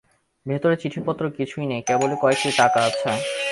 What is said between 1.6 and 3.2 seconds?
নাই, কেবলই কয়েকটি টাকা আছে।